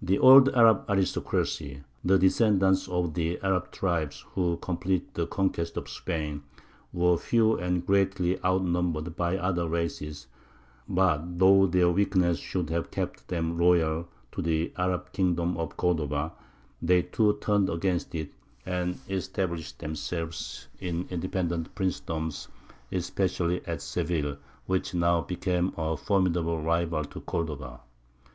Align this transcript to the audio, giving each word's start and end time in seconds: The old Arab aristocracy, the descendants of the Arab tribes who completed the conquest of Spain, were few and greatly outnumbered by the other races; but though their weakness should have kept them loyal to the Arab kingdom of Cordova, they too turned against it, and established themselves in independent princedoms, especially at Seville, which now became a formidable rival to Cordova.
The 0.00 0.18
old 0.18 0.48
Arab 0.54 0.86
aristocracy, 0.88 1.84
the 2.02 2.18
descendants 2.18 2.88
of 2.88 3.12
the 3.12 3.38
Arab 3.42 3.70
tribes 3.70 4.24
who 4.32 4.56
completed 4.56 5.12
the 5.12 5.26
conquest 5.26 5.76
of 5.76 5.86
Spain, 5.86 6.44
were 6.94 7.18
few 7.18 7.58
and 7.58 7.84
greatly 7.86 8.42
outnumbered 8.42 9.14
by 9.16 9.32
the 9.34 9.44
other 9.44 9.68
races; 9.68 10.28
but 10.88 11.38
though 11.38 11.66
their 11.66 11.90
weakness 11.90 12.38
should 12.38 12.70
have 12.70 12.90
kept 12.90 13.28
them 13.28 13.58
loyal 13.58 14.08
to 14.32 14.40
the 14.40 14.72
Arab 14.78 15.12
kingdom 15.12 15.58
of 15.58 15.76
Cordova, 15.76 16.32
they 16.80 17.02
too 17.02 17.36
turned 17.42 17.68
against 17.68 18.14
it, 18.14 18.32
and 18.64 18.98
established 19.10 19.78
themselves 19.80 20.68
in 20.78 21.06
independent 21.10 21.74
princedoms, 21.74 22.48
especially 22.90 23.62
at 23.66 23.82
Seville, 23.82 24.38
which 24.64 24.94
now 24.94 25.20
became 25.20 25.74
a 25.76 25.98
formidable 25.98 26.62
rival 26.62 27.04
to 27.04 27.20
Cordova. 27.20 27.80